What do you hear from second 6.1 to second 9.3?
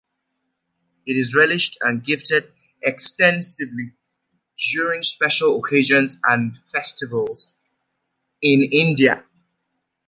and festivals in India.